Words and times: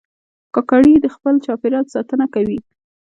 کاکړي 0.55 0.93
د 0.99 1.05
خپل 1.15 1.35
چاپېریال 1.45 1.85
ساتنه 1.93 2.25
کوي. 2.33 2.59